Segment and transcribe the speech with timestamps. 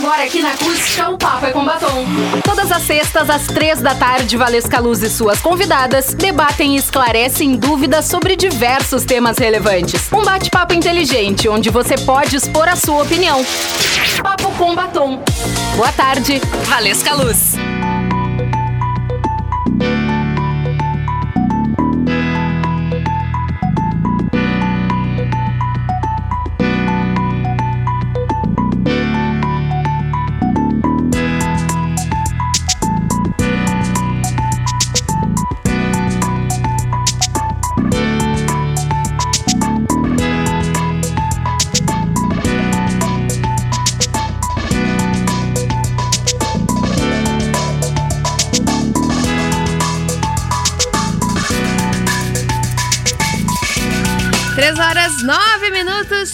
[0.00, 2.06] Agora aqui na Acústica, o Papo é com Batom.
[2.42, 7.54] Todas as sextas, às três da tarde, Valesca Luz e suas convidadas debatem e esclarecem
[7.54, 10.10] dúvidas sobre diversos temas relevantes.
[10.10, 13.44] Um bate-papo inteligente, onde você pode expor a sua opinião.
[14.22, 15.22] Papo com Batom.
[15.76, 17.56] Boa tarde, Valesca Luz.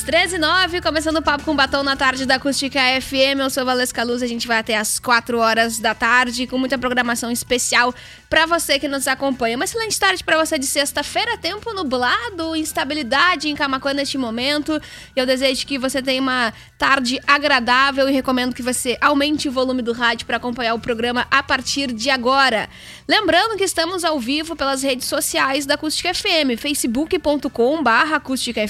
[0.07, 3.41] 13 e 9, começando o papo com batom na tarde da Acústica FM.
[3.41, 6.79] Eu sou Valesca Luz, a gente vai até as 4 horas da tarde com muita
[6.79, 7.93] programação especial
[8.31, 9.57] para você que nos acompanha.
[9.57, 14.81] Uma excelente tarde para você de sexta-feira, tempo nublado, instabilidade em Camacuã neste momento.
[15.17, 19.83] Eu desejo que você tenha uma tarde agradável e recomendo que você aumente o volume
[19.83, 22.69] do rádio para acompanhar o programa a partir de agora.
[23.09, 28.61] Lembrando que estamos ao vivo pelas redes sociais da Acústica FM, facebook.com/barra Acústica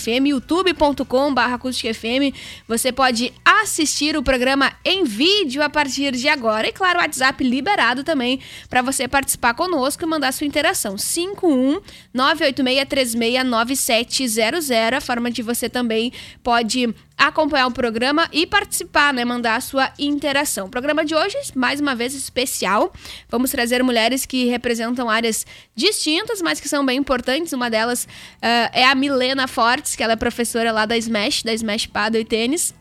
[1.35, 2.35] Acústica FM.
[2.69, 6.69] Você pode assistir o programa em vídeo a partir de agora.
[6.69, 8.39] E claro, o WhatsApp liberado também
[8.69, 10.99] para você participar conosco e mandar sua interação.
[10.99, 11.81] 51
[12.15, 14.97] 986369700.
[14.97, 19.25] A forma de você também pode acompanhar o programa e participar, né?
[19.25, 20.67] Mandar a sua interação.
[20.67, 22.93] O programa de hoje, mais uma vez, especial.
[23.29, 27.53] Vamos trazer mulheres que representam áreas distintas, mas que são bem importantes.
[27.53, 31.55] Uma delas uh, é a Milena Fortes, que ela é professora lá da Smash, da
[31.55, 32.75] Smash Paddle e Tênis.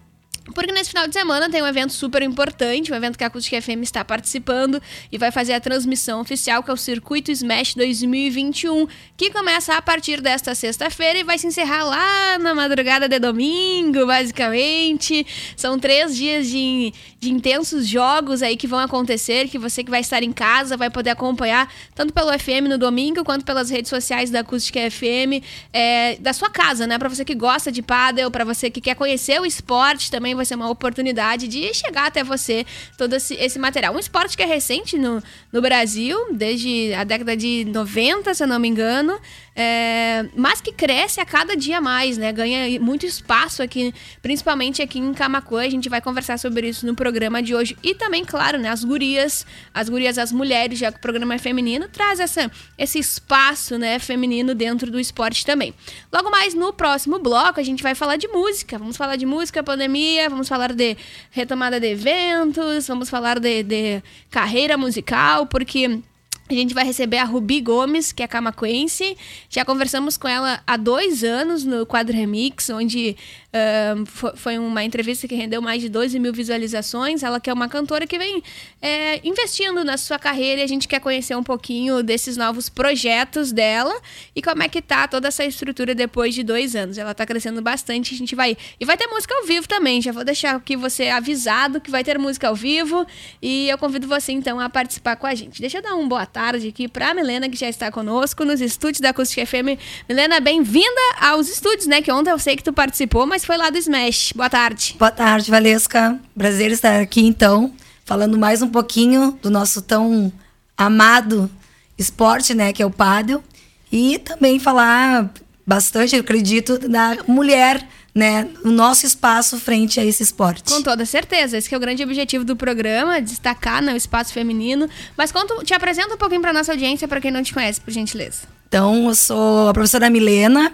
[0.54, 3.60] Porque nesse final de semana tem um evento super importante, um evento que a Acústica
[3.60, 4.80] FM está participando
[5.12, 9.82] e vai fazer a transmissão oficial, que é o Circuito Smash 2021, que começa a
[9.82, 15.26] partir desta sexta-feira e vai se encerrar lá na madrugada de domingo, basicamente.
[15.58, 20.02] São três dias de, de intensos jogos aí que vão acontecer, que você que vai
[20.02, 24.30] estar em casa vai poder acompanhar, tanto pelo FM no domingo, quanto pelas redes sociais
[24.30, 27.00] da Acústica FM, é, da sua casa, né?
[27.00, 30.46] Para você que gosta de paddle, para você que quer conhecer o esporte também, vai
[30.46, 32.66] ser uma oportunidade de chegar até você
[32.98, 33.94] todo esse, esse material.
[33.96, 38.48] Um esporte que é recente no, no Brasil, desde a década de 90, se eu
[38.48, 39.20] não me engano,
[39.58, 42.32] é, mas que cresce a cada dia mais, né?
[42.34, 45.64] Ganha muito espaço aqui, principalmente aqui em Camacuã.
[45.64, 47.78] A gente vai conversar sobre isso no programa de hoje.
[47.82, 48.68] E também, claro, né?
[48.68, 53.00] As gurias, as gurias, as mulheres, já que o programa é feminino, traz essa, esse
[53.00, 53.98] espaço, né?
[53.98, 55.74] Feminino dentro do esporte também.
[56.12, 58.78] Logo mais no próximo bloco, a gente vai falar de música.
[58.78, 60.98] Vamos falar de música, pandemia, vamos falar de
[61.32, 66.00] retomada de eventos, vamos falar de, de carreira musical, porque
[66.48, 69.18] a gente vai receber a Rubi Gomes, que é camacuense.
[69.50, 73.18] Já conversamos com ela há dois anos no Quadro Remix, onde
[73.56, 77.24] uh, foi uma entrevista que rendeu mais de 12 mil visualizações.
[77.24, 78.44] Ela que é uma cantora que vem
[78.82, 83.52] é, investindo na sua carreira e a gente quer conhecer um pouquinho desses novos projetos
[83.52, 83.96] dela
[84.36, 86.98] e como é que tá toda essa estrutura depois de dois anos.
[86.98, 88.58] Ela tá crescendo bastante, a gente vai...
[88.80, 92.04] E vai ter música ao vivo também, já vou deixar aqui você avisado que vai
[92.04, 93.06] ter música ao vivo
[93.42, 95.62] e eu convido você então a participar com a gente.
[95.62, 98.60] Deixa eu dar um boa tarde aqui para a Milena, que já está conosco nos
[98.62, 99.80] estúdios da Acústica FM.
[100.10, 102.02] Milena, bem-vinda aos estúdios, né?
[102.02, 104.34] Que ontem eu sei que tu participou, mas foi lá do Smash.
[104.36, 104.96] Boa tarde.
[104.98, 106.20] Boa tarde, Valesca.
[106.36, 107.72] Prazer estar aqui, então,
[108.04, 110.34] falando mais um pouquinho do nosso tão
[110.76, 111.50] amado
[111.98, 112.74] esporte, né?
[112.74, 113.44] Que é o pádel.
[113.92, 115.32] E também falar
[115.66, 120.72] bastante, eu acredito, da mulher né, o nosso espaço frente a esse esporte.
[120.72, 121.58] Com toda certeza.
[121.58, 124.90] Esse é o grande objetivo do programa, destacar né, o espaço feminino.
[125.18, 127.92] Mas conta, te apresenta um pouquinho para nossa audiência, para quem não te conhece, por
[127.92, 128.44] gentileza.
[128.68, 130.74] Então, eu sou a professora Milena.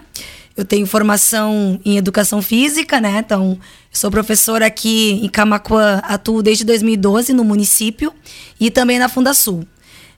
[0.56, 3.18] Eu tenho formação em educação física, né?
[3.18, 3.58] Então,
[3.90, 8.12] sou professora aqui em Camacuã, atuo desde 2012 no município
[8.60, 9.66] e também na Fundasul.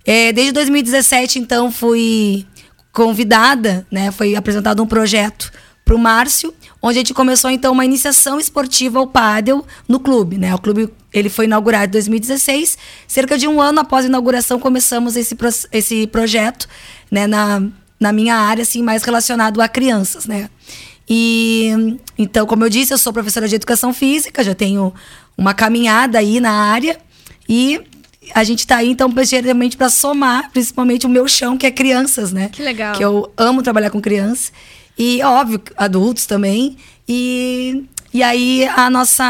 [0.04, 2.46] É, desde 2017, então, fui
[2.92, 4.10] convidada, né?
[4.10, 5.52] Foi apresentado um projeto
[5.84, 10.38] para o Márcio, onde a gente começou então uma iniciação esportiva ao pádel no clube,
[10.38, 10.54] né?
[10.54, 12.78] O clube ele foi inaugurado em 2016.
[13.06, 15.36] Cerca de um ano após a inauguração começamos esse,
[15.70, 16.68] esse projeto,
[17.10, 17.26] né?
[17.26, 17.62] Na,
[17.98, 20.48] na minha área assim mais relacionado a crianças, né?
[21.08, 24.92] E então, como eu disse, eu sou professora de educação física, já tenho
[25.36, 26.98] uma caminhada aí na área
[27.48, 27.80] e
[28.34, 32.32] a gente está aí então geralmente para somar, principalmente o meu chão que é crianças,
[32.32, 32.48] né?
[32.50, 32.94] Que legal.
[32.94, 34.52] Que eu amo trabalhar com crianças.
[34.96, 36.76] E, óbvio, adultos também.
[37.08, 39.24] E, e aí a nossa.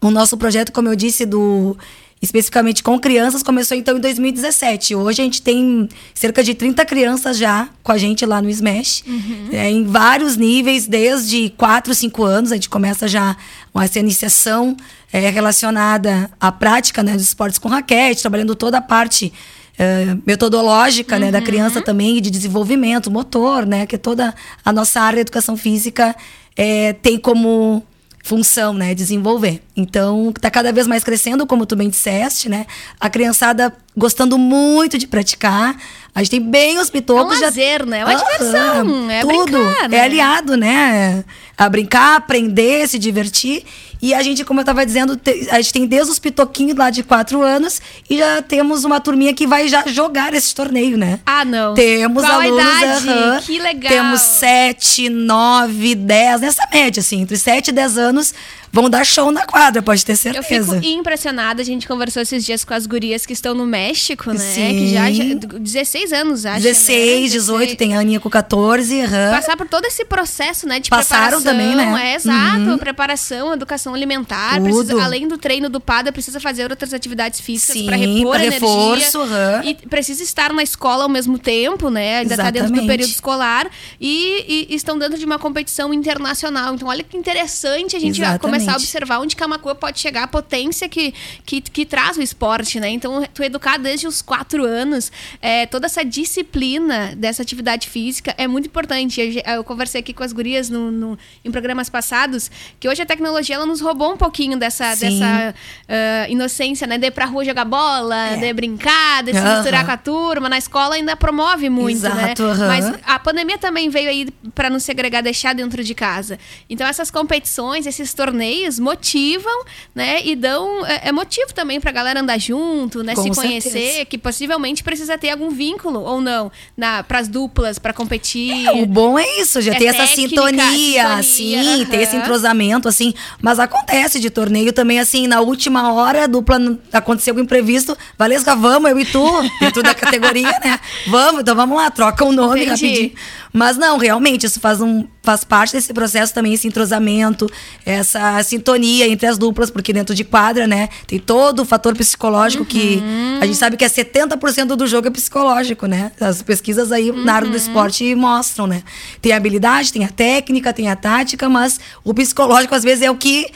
[0.00, 1.76] o nosso projeto, como eu disse, do
[2.24, 4.94] especificamente com crianças, começou então em 2017.
[4.94, 9.04] Hoje a gente tem cerca de 30 crianças já com a gente lá no Smash,
[9.06, 9.48] Uhum.
[9.52, 13.36] é, em vários níveis, desde 4, 5 anos, a gente começa já
[13.72, 14.76] com essa iniciação
[15.12, 19.32] é, relacionada à prática né, dos esportes com raquete, trabalhando toda a parte
[19.78, 21.44] é, metodológica né, da Uhum.
[21.44, 24.34] criança também, e de desenvolvimento motor, né, que toda
[24.64, 26.14] a nossa área de educação física
[26.56, 27.82] é, tem como
[28.24, 29.60] função, né, desenvolver.
[29.76, 32.64] Então, tá cada vez mais crescendo, como tu bem disseste, né?
[32.98, 35.76] A criançada gostando muito de praticar.
[36.14, 37.34] A gente tem bem os pitocos.
[37.34, 37.98] É um já- lazer, né?
[38.00, 39.58] É uma diversão, é tudo.
[39.58, 39.96] brincar, né?
[39.98, 41.22] É aliado, né?
[41.56, 43.62] A brincar, aprender, se divertir.
[44.04, 45.18] E a gente, como eu tava dizendo,
[45.50, 47.80] a gente tem desde os pitoquinhos lá de quatro anos
[48.10, 51.20] e já temos uma turminha que vai já jogar esse torneio, né?
[51.24, 51.72] Ah, não.
[51.72, 52.82] Temos Qual a alunos.
[52.82, 53.08] idade?
[53.08, 53.40] aham.
[53.40, 53.90] Que legal.
[53.90, 58.34] Temos 7, 9, 10, nessa média, assim, entre 7 e 10 anos
[58.74, 60.74] vão dar show na quadra, pode ter Eu certeza.
[60.80, 61.62] fico impressionada.
[61.62, 64.38] A gente conversou esses dias com as gurias que estão no México, né?
[64.38, 64.68] Sim.
[64.76, 65.24] Que já, já
[65.58, 66.60] 16 anos, acho.
[66.60, 67.28] 16, né?
[67.38, 69.00] 18, tem a Aninha com 14.
[69.02, 69.30] aham.
[69.30, 71.84] Passar por todo esse processo, né, de Passaram também, né?
[72.12, 72.76] É, exato.
[72.78, 74.60] Preparação, educação alimentar.
[74.60, 78.68] Precisa, além do treino do PADA, precisa fazer outras atividades físicas para repor pra energia.
[78.68, 79.62] reforço, aham.
[79.64, 82.18] E precisa estar na escola ao mesmo tempo, né?
[82.18, 82.86] Ainda está dentro do Exatamente.
[82.88, 83.70] período escolar.
[84.00, 86.74] E, e estão dentro de uma competição internacional.
[86.74, 88.63] Então, olha que interessante a gente Exatamente.
[88.64, 91.12] Começar a observar onde Camacuã pode chegar, a potência que,
[91.44, 92.88] que, que traz o esporte, né?
[92.88, 98.46] Então, tu educar desde os quatro anos, é, toda essa disciplina dessa atividade física é
[98.46, 99.20] muito importante.
[99.20, 102.50] Eu, eu conversei aqui com as gurias no, no- em programas passados,
[102.80, 105.18] que hoje a tecnologia ela nos roubou um pouquinho dessa, Sim.
[105.18, 105.54] dessa
[105.88, 106.98] ah, inocência, né?
[106.98, 108.36] De ir pra rua jogar bola, É.
[108.36, 109.54] de brincar, de se Aham.
[109.56, 110.48] misturar com a turma.
[110.48, 112.32] Na escola ainda promove muito, né?
[112.32, 112.66] Exato, aham.
[112.68, 116.38] Mas a pandemia também veio aí para nos segregar, deixar dentro de casa.
[116.68, 119.64] Então essas competições, esses torneios motivam,
[119.94, 120.24] né?
[120.24, 123.14] E dão é, é motivo também pra galera andar junto, né?
[123.14, 124.04] Com se conhecer, certeza.
[124.06, 128.66] que possivelmente precisa ter algum vínculo ou não, na pras duplas para competir.
[128.66, 132.14] É, o bom é isso, já É tem essa técnica, sintonia, sintonia, assim, tem esse
[132.16, 132.24] aham.
[132.24, 133.14] entrosamento, assim.
[133.40, 136.58] Mas acontece de torneio também, assim, na última hora, a dupla
[136.92, 137.96] aconteceu algum imprevisto.
[138.18, 139.24] Valesca, vamos, eu e tu,
[139.60, 140.78] dentro da categoria, né?
[141.06, 142.86] Vamos, então vamos lá, troca o nome Entendi.
[142.86, 143.12] rapidinho.
[143.52, 147.48] Mas não, realmente, isso faz, um, faz parte desse processo também, esse entrosamento,
[147.86, 152.64] essa sintonia entre as duplas, porque dentro de quadra, né, tem todo o fator psicológico
[152.64, 153.38] que Uhum.
[153.40, 156.10] a gente sabe que é 70% do jogo é psicológico, né?
[156.20, 157.52] As pesquisas aí na área Uhum.
[157.52, 158.82] do esporte mostram, né?
[159.22, 163.10] Tem a habilidade, tem a técnica, tem a tática, mas o psicológico às vezes é
[163.10, 163.46] o que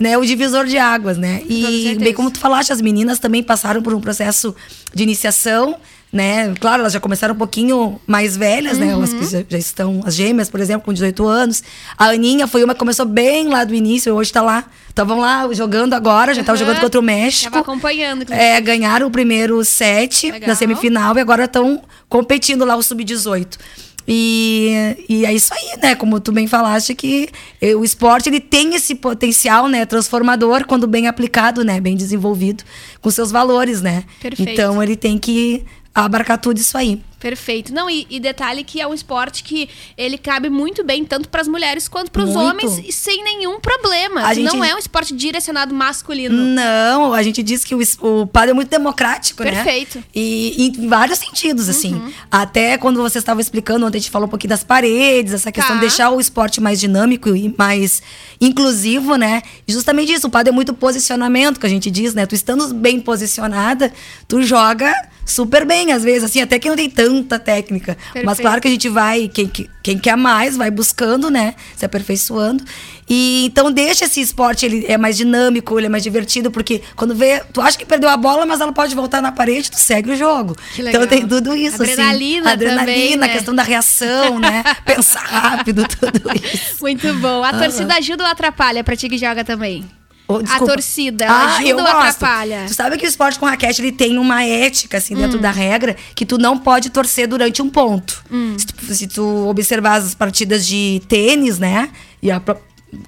[0.00, 1.40] né, o divisor de águas, né?
[1.48, 4.52] E bem como tu falaste, as meninas também passaram por um processo
[4.92, 5.76] de iniciação,
[6.14, 6.54] né?
[6.60, 8.94] Claro, elas já começaram um pouquinho mais velhas, né?
[9.02, 11.64] As que já, já estão, as gêmeas, por exemplo, com 18 anos.
[11.98, 14.64] A Aninha foi uma que começou bem lá do início, hoje tá lá.
[14.88, 16.68] Estavam lá jogando agora, já estavam Aham.
[16.68, 17.50] jogando contra o México.
[17.50, 18.46] Tava acompanhando, inclusive.
[18.46, 20.46] É, ganharam o primeiro set Legal.
[20.50, 23.58] da semifinal e agora estão competindo lá o sub-18.
[24.06, 25.94] E, e é isso aí, né?
[25.96, 27.28] Como tu bem falaste, que
[27.60, 29.84] eh, o esporte ele tem esse potencial, né?
[29.84, 31.80] Transformador quando bem aplicado, né?
[31.80, 32.62] Bem desenvolvido,
[33.00, 34.04] com seus valores, né?
[34.20, 34.52] Perfeito.
[34.52, 35.64] Então ele tem que
[35.94, 37.00] abarcar tudo isso aí.
[37.20, 37.72] Perfeito.
[37.72, 41.40] Não, e, e detalhe que é um esporte que ele cabe muito bem tanto para
[41.40, 44.26] as mulheres quanto para os homens e sem nenhum problema.
[44.26, 46.36] A gente- Não é um esporte direcionado masculino.
[46.36, 49.52] Não, a gente diz que o, o padre é muito democrático, né?
[49.52, 49.96] Perfeito.
[49.96, 50.04] Uhum.
[50.14, 52.12] E em vários sentidos, assim.
[52.30, 55.76] Até quando você estava explicando, ontem a gente falou um pouquinho das paredes, essa questão
[55.76, 55.80] Tá.
[55.80, 58.02] de deixar o esporte mais dinâmico e mais
[58.38, 59.42] inclusivo, né?
[59.66, 62.26] E justamente isso, o padre é muito posicionamento, que a gente diz, né?
[62.26, 63.90] Tu estando bem posicionada,
[64.28, 64.92] tu joga
[65.24, 67.96] super bem, às vezes, assim, até que não tem tanta técnica.
[68.06, 68.40] Mas Perfeito.
[68.42, 71.54] claro que a gente vai, quem, que- quem quer mais, vai buscando, né?
[71.76, 72.64] Se aperfeiçoando.
[73.08, 77.14] E então deixa esse esporte, ele é mais dinâmico, ele é mais divertido, porque quando
[77.14, 80.10] vê, tu acha que perdeu a bola, mas ela pode voltar na parede, tu segue
[80.12, 80.56] o jogo.
[80.74, 81.02] Que legal.
[81.04, 82.52] Então tem tudo isso, Adrenalina assim.
[82.54, 83.28] Adrenalina, também, né?
[83.28, 84.64] questão da reação, né?
[84.86, 86.76] Pensar rápido, tudo isso.
[86.80, 87.44] Muito bom.
[87.44, 89.84] A torcida ajuda ou atrapalha pra ti que joga também?
[90.26, 91.96] Oh, a torcida, ela Ah, ajuda eu ou gosto.
[92.24, 92.64] atrapalha?
[92.66, 95.18] Tu sabe que o esporte com raquete ele tem uma ética assim Hum.
[95.18, 98.24] dentro da regra que tu não pode torcer durante um ponto.
[98.32, 98.56] Hum.
[98.58, 101.90] Se, tu, se tu observar as partidas de tênis, né?
[102.22, 102.40] E a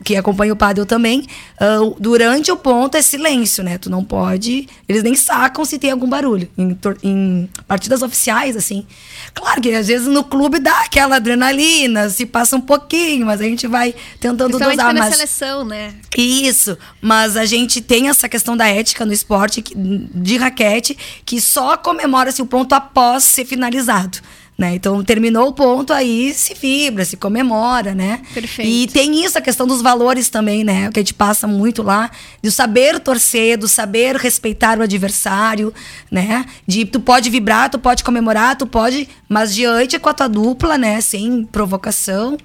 [0.05, 1.27] que acompanha o pádel também,
[1.61, 3.79] ah, durante o ponto é silêncio, né?
[3.79, 4.69] Tu não pode.
[4.89, 6.49] Eles nem sacam se tem algum barulho.
[6.57, 8.87] Em, em partidas oficiais, assim.
[9.35, 13.45] Claro que às vezes no clube dá aquela adrenalina, se passa um pouquinho, mas a
[13.45, 14.95] gente vai tentando dosar.
[14.95, 15.95] na Mas seleção, né?
[16.17, 21.77] isso, mas a gente tem essa questão da ética no esporte de raquete que só
[21.77, 24.19] comemora-se o ponto após ser finalizado.
[24.59, 24.75] Né?
[24.75, 28.23] Então, terminou o ponto, aí se vibra, se comemora, né?
[28.33, 28.71] Perfeito.
[28.71, 30.91] E tem isso, a questão dos valores também, né?
[30.91, 32.11] Que a gente passa muito lá,
[32.43, 35.75] do saber torcer, do saber respeitar o adversário,
[36.11, 36.47] né?
[36.67, 40.79] De tu pode vibrar, tu pode comemorar, tu pode, mas diante com a tua dupla,
[40.79, 41.03] né?
[41.03, 42.39] Sem provocação,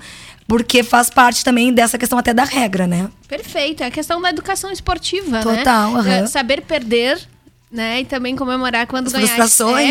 [0.46, 3.10] porque faz parte também dessa questão até da regra, né?
[3.26, 3.84] Perfeito.
[3.84, 6.20] É a questão da educação esportiva, Total, né?
[6.20, 7.22] É, Saber perder.
[7.72, 8.02] Né?
[8.02, 9.28] E também comemorar quando As ganhar.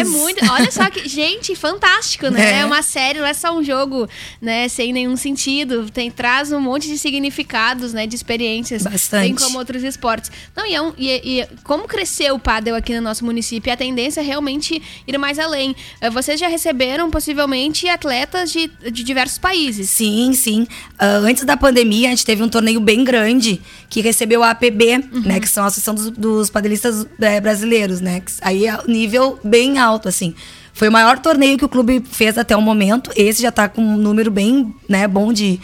[0.00, 0.44] É muito.
[0.52, 1.08] Olha só que.
[1.08, 2.56] Gente, fantástico, né?
[2.56, 2.58] É.
[2.60, 4.06] É uma série, não é só um jogo,
[4.38, 4.68] né?
[4.68, 5.86] Sem nenhum sentido.
[5.90, 8.06] Tem, traz um monte de significados, né?
[8.06, 8.82] De experiências.
[8.82, 9.22] Bastante.
[9.28, 10.30] Bem como outros esportes.
[10.54, 13.76] Não, e, é um- e- e como cresceu o pádel aqui no nosso município, a
[13.78, 15.74] tendência é realmente ir mais além.
[16.02, 19.88] Eh, Vocês já receberam, possivelmente, atletas de, de diversos países.
[19.88, 20.66] Sim, sim.
[20.98, 23.58] Ah, antes da pandemia, a gente teve um torneio bem grande
[23.88, 25.40] que recebeu a APB, né?
[25.40, 27.69] Que são a Associação dos, dos Padelistas eh, Brasileiros,
[28.00, 28.20] né?
[28.20, 30.34] que Aí é nível bem alto, assim.
[30.72, 33.10] Foi o maior torneio que o clube fez até o momento.
[33.16, 35.60] Esse já tá com um número bem né, bom de,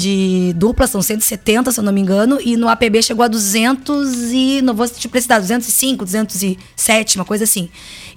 [0.00, 2.38] de duplas, são 170, se eu não me engano.
[2.42, 4.62] E no APB chegou a 200 e...
[4.62, 7.68] Não vou te precisar, 205, 207, uma coisa assim.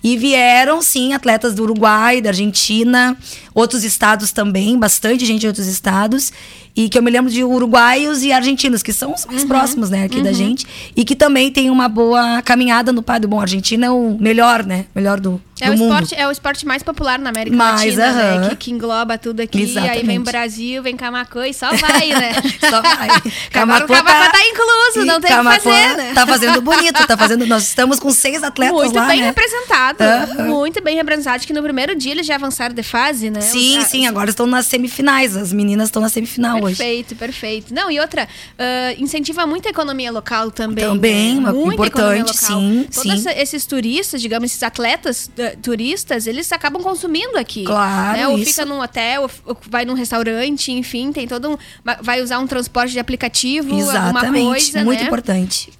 [0.03, 3.17] E vieram, sim, atletas do Uruguai, da Argentina,
[3.53, 6.31] outros estados também, bastante gente de outros estados.
[6.75, 10.03] E que eu me lembro de uruguaios e argentinos, que são os mais próximos, né,
[10.05, 10.65] aqui da gente.
[10.95, 13.27] E que também tem uma boa caminhada no padre.
[13.27, 14.85] Bom, a Argentina é o melhor, né?
[14.95, 18.37] Melhor do, É o, esporte, é o esporte mais popular na América Mais, Latina, né?
[18.37, 18.49] aham.
[18.49, 19.59] Que, que engloba tudo aqui.
[19.59, 20.05] Aí Exatamente.
[20.05, 22.33] vem Brasil, vem Camacuã e só vai, né?
[22.69, 23.09] Só vai.
[23.51, 26.11] Camacuã tá incluso, não tem o que fazer, né?
[26.13, 27.45] Tá fazendo bonito, tá fazendo.
[27.45, 29.27] Nós estamos com seis atletas Muito lá, bem né?
[29.27, 30.43] representado.
[30.43, 31.35] Muito bem representado.
[31.37, 33.41] Acho que no primeiro dia eles já avançaram de fase, né?
[33.41, 35.35] Sim, Os- sim, agora estão nas semifinais.
[35.35, 36.75] As meninas estão na semifinal hoje.
[36.77, 37.73] Perfeito, perfeito.
[37.73, 38.27] Não, e outra,
[38.57, 40.83] ah, incentiva muito a economia local também.
[40.85, 41.51] Também, né?
[41.51, 43.29] Muita importante, sim, Todos sim.
[43.35, 45.29] esses turistas, digamos, esses atletas
[45.61, 47.63] turistas, eles acabam consumindo aqui.
[47.63, 48.27] Claro, né?
[48.27, 48.51] Ou isso.
[48.51, 51.57] fica num hotel, ou, vai num restaurante, enfim, tem todo um.
[52.01, 54.45] Vai usar um transporte de aplicativo, alguma Exatamente.
[54.45, 54.83] coisa.
[54.83, 55.05] muito né?
[55.05, 55.71] importante.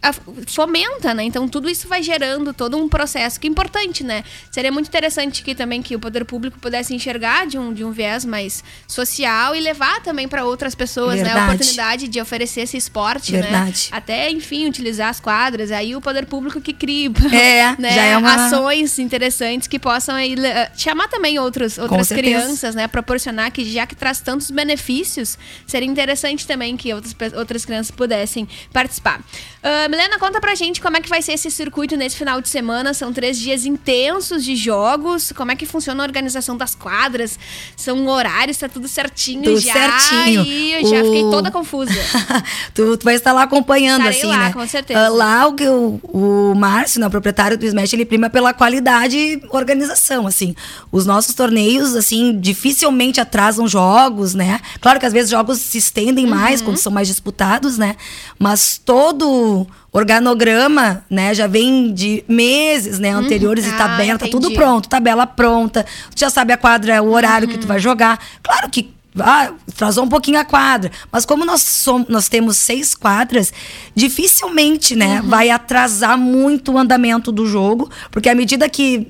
[0.48, 1.24] fomenta, né?
[1.24, 4.24] Então tudo isso vai gerando todo um processo que é importante, né?
[4.52, 7.92] Seria muito interessante que também que o poder público pudesse enxergar de um, de um
[7.92, 12.78] viés mais social e levar também para outras pessoas, né, a oportunidade de oferecer esse
[12.78, 13.42] esporte, né?
[13.42, 13.90] Verdade.
[13.92, 15.72] Até, enfim, utilizar as quadras.
[15.72, 20.16] Aí o poder público que crie É, né, já é uma- ações interessantes que possam
[20.16, 22.88] aí, eh, chamar também outros, outras crianças, né?
[22.88, 28.48] Proporcionar que já que traz tantos benefícios, seria interessante também que outras, outras crianças pudessem
[28.72, 29.22] participar.
[29.62, 32.50] Ah, Milena, conta pra gente como é que vai ser esse circuito nesse final de
[32.50, 32.94] semana.
[32.94, 35.32] São três dias intensos de jogos.
[35.32, 37.40] Como é que funciona a organização das quadras?
[37.78, 39.74] São horários, tá tudo certinho Tudo já.
[39.74, 40.44] certinho.
[40.44, 41.92] E eu já O- fiquei toda confusa.
[42.74, 44.54] tu, tu vai estar lá acompanhando, Estarei assim, lá, né?
[44.54, 45.00] com certeza.
[45.00, 48.54] Ah, lá o que o, o Márcio, né, o proprietário do Smash, ele prima pela
[48.54, 50.56] qualidade organização, assim.
[50.92, 54.60] Os nossos torneios, assim, dificilmente atrasam jogos, né?
[54.82, 56.68] Claro que às vezes jogos se estendem mais Uhum.
[56.68, 57.96] quando são mais disputados, né?
[58.40, 64.46] Mas todo organograma, né, já vem de meses, né, anteriores e Ah, tabela, tá tudo
[64.48, 64.56] entendi.
[64.56, 65.86] pronto, tabela pronta,
[66.16, 67.68] tu já sabe a quadra, o horário que tu Uhum.
[67.68, 68.20] vai jogar.
[68.42, 72.96] Claro que ah, atrasou um pouquinho a quadra, mas como nós somos, nós temos seis
[72.96, 73.54] quadras,
[73.96, 75.30] dificilmente, né, Uhum.
[75.30, 79.08] vai atrasar muito o andamento do jogo, porque à medida que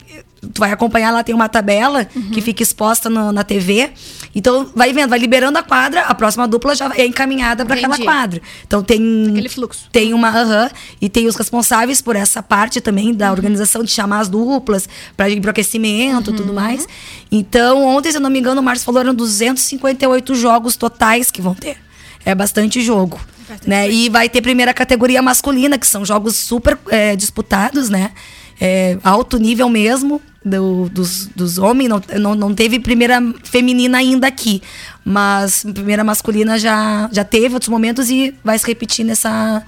[0.54, 2.32] tu vai acompanhar lá tem uma tabela Uhum.
[2.32, 3.92] que fica exposta no- na TV,
[4.36, 7.98] então vai vendo, vai liberando a quadra, a próxima dupla já é encaminhada para aquela
[7.98, 8.42] quadra.
[8.66, 9.88] Então tem Aquele fluxo.
[9.92, 10.70] tem uma aham,
[11.00, 13.16] e tem os responsáveis por essa parte também Uhum.
[13.16, 16.38] da organização de chamar as duplas para ir pro aquecimento e Uhum.
[16.38, 16.88] tudo mais.
[17.32, 21.42] Então, ontem, se eu não me engano, o Márcio falou eram 258 jogos totais que
[21.42, 21.78] vão ter.
[22.26, 23.20] É bastante jogo.
[23.68, 23.88] né?
[23.92, 28.12] E vai ter primeira categoria masculina, que são jogos super é, disputados, né?
[28.60, 31.90] É, alto nível mesmo do- dos, dos homens.
[31.90, 34.62] Não, não, não teve primeira feminina ainda aqui.
[35.06, 39.64] Mas primeira masculina já, já teve outros momentos e vai se repetir nessa.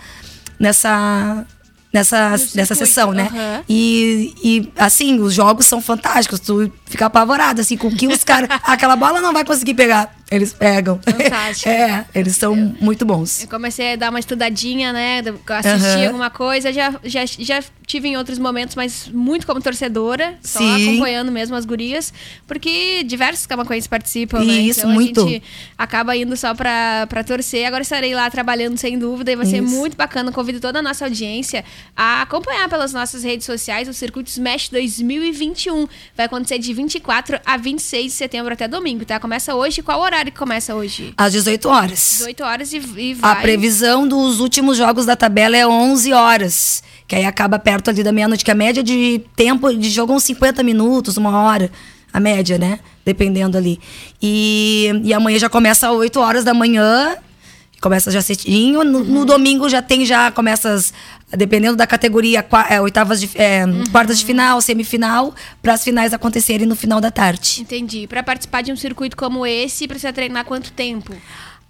[0.60, 1.46] nessa
[1.94, 3.30] nessa, nessa sessão, né?
[3.32, 3.64] aham.
[3.70, 6.42] E, e, assim, os jogos são fantásticos.
[6.42, 8.50] Tu fica apavorado, assim, com que os caras.
[8.64, 10.14] aquela bola não vai conseguir pegar.
[10.30, 11.00] Eles pegam.
[11.02, 11.70] Fantástico.
[11.72, 13.44] é, eles são muito bons.
[13.44, 15.24] Eu comecei a dar uma estudadinha, né?
[15.48, 16.08] Assistir Aham.
[16.08, 16.74] alguma coisa.
[16.74, 20.36] Já, já, já tive em outros momentos, mas muito como torcedora.
[20.42, 20.90] Só Sim.
[20.90, 22.14] acompanhando mesmo as gurias.
[22.48, 24.54] Porque diversos camacoenses participam, né?
[24.54, 25.22] Isso, Então muito.
[25.26, 25.44] a gente
[25.78, 27.66] acaba indo só pra, pra torcer.
[27.68, 29.76] Agora estarei lá trabalhando sem dúvida e vai ser Isso.
[29.76, 30.32] muito bacana.
[30.32, 31.64] Convido toda a nossa audiência
[31.96, 35.88] a acompanhar pelas nossas redes sociais o Circuito Smash 2021.
[36.16, 39.20] Vai acontecer de 24 a 26 de setembro até domingo, tá?
[39.20, 39.82] Começa hoje.
[39.82, 41.14] Qual horário que começa hoje?
[41.18, 42.16] Às 18 horas.
[42.20, 43.32] 18 horas e, e vai.
[43.32, 46.84] A previsão dos últimos jogos da tabela é 11 horas.
[47.08, 50.16] Que aí acaba perto ali da meia-noite, que a média de tempo de jogo é
[50.16, 51.72] uns 50 minutos, uma hora.
[52.14, 52.80] a média, né?
[53.06, 53.80] Dependendo ali.
[54.22, 57.16] E, e amanhã já começa às 8 horas da manhã.
[57.82, 58.84] Começa já cedinho.
[58.84, 60.94] No, no domingo já tem, já começa as,
[61.38, 66.14] dependendo da categoria, qua- é, oitavas de, é, quartas de final, semifinal, para as finais
[66.14, 67.62] acontecerem no final da tarde.
[67.62, 68.08] Entendi.
[68.08, 71.14] Pra participar de um circuito como esse, precisa treinar quanto tempo?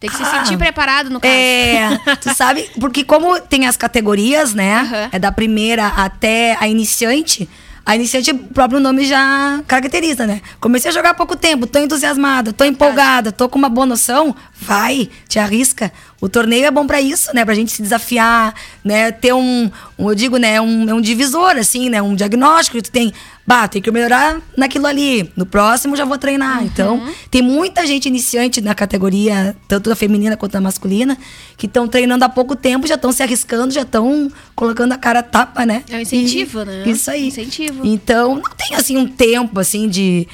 [0.06, 1.34] Tem que se sentir preparado, no caso.
[1.34, 4.82] É, tu sabe, porque como tem as categorias, né?
[4.82, 5.10] Aham.
[5.12, 7.50] É da primeira até a iniciante.
[7.86, 10.42] A iniciante, o próprio nome já caracteriza, né?
[10.60, 14.36] Comecei a jogar há pouco tempo, tô entusiasmada, tô empolgada, tô com uma boa noção,
[14.60, 15.92] vai, te arrisca.
[16.22, 17.44] O torneio é bom pra isso, né?
[17.44, 19.12] Pra gente se desafiar, né?
[19.12, 19.70] Ter um,
[20.00, 20.60] um eu digo, né?
[20.62, 22.02] Um, é um divisor, assim, né?
[22.02, 23.14] Um diagnóstico que tu tem,
[23.46, 25.30] bah, tem que melhorar naquilo ali.
[25.36, 26.64] No próximo já vou treinar.
[26.64, 31.18] Então, tem muita gente iniciante na categoria, tanto da feminina quanto da masculina,
[31.58, 35.20] que estão treinando há pouco tempo, já estão se arriscando, já estão colocando a cara
[35.20, 35.84] a tapa, né?
[35.90, 36.84] É um incentivo, E- né?
[36.88, 37.28] Isso aí.
[37.28, 37.82] Incentivo.
[37.86, 40.28] Então, não tem assim um tempo assim de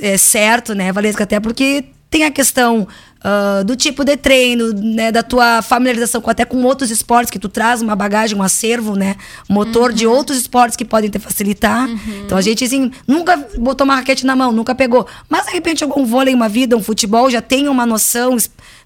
[0.00, 1.22] é, certo, né, Valesca?
[1.24, 2.88] Até porque tem a questão
[3.22, 7.38] ah, do tipo de treino, né, da tua familiarização com, até com outros esportes que
[7.38, 11.86] tu traz uma bagagem, um acervo, né, motor de outros esportes que podem te facilitar.
[12.24, 15.80] Então a gente assim nunca botou uma raquete na mão, nunca pegou, mas de repente
[15.80, 18.38] jogou um vôlei, uma vida, um futebol, já tem uma noção,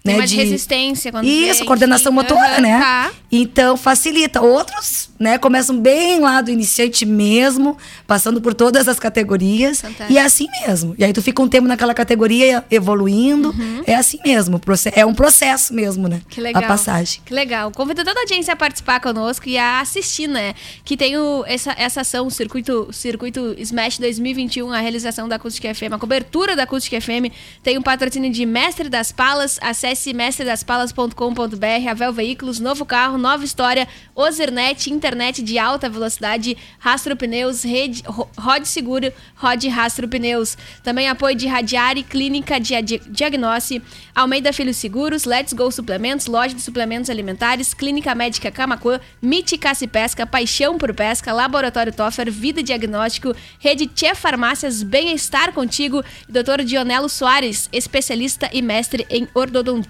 [0.07, 2.21] Tem né, mais de resistência quando isso, vem, coordenação enfim.
[2.21, 2.79] motora, Aham, né?
[2.79, 3.11] Tá.
[3.33, 4.43] Então facilita.
[4.43, 9.81] Outros, né, começam bem lá do iniciante mesmo, passando por todas as categorias.
[9.81, 10.13] Fantástico.
[10.13, 10.95] E é assim mesmo.
[10.99, 13.55] E aí tu fica um tempo naquela categoria evoluindo.
[13.87, 14.61] É assim mesmo.
[14.95, 16.17] É um processo mesmo, né?
[16.17, 16.23] Uhum.
[16.29, 16.63] Que legal.
[16.63, 17.23] A passagem.
[17.25, 17.71] Que legal.
[17.71, 20.53] Convido toda a audiência a participar conosco e a assistir, né?
[20.85, 25.75] Que tem o, essa, essa ação, o circuito, circuito Smash 2021, a realização da Acústica
[25.75, 27.33] FM, a cobertura da Acústica FM.
[27.63, 29.59] Tem um patrocínio de Mestre das Palas.
[29.95, 37.63] Acesse mestredaspalas.com.br, Avel Veículos, novo carro, nova história, Ozernet, internet de alta velocidade, Rastro Pneus,
[37.63, 40.59] rede, ro- Rod Seguro, Rod Rastro Pneus.
[40.83, 42.75] Também apoio de Radiari, Clínica de
[43.07, 43.81] Diagnose,
[44.13, 49.85] Almeida Filho Seguros, Let's Go Suplementos, Loja de Suplementos Alimentares, Clínica Médica Camacuã, Miti Caça
[49.85, 56.65] e Pesca, Paixão por Pesca, Laboratório Toffer, Vida Diagnóstico, Rede Tchê Farmácias, Bem-Estar Contigo Dr.
[56.65, 59.84] Dionelo Soares, especialista e mestre em ortodontia.